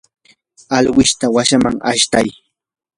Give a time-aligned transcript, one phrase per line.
[0.77, 2.27] alwishta wasiman ashtay.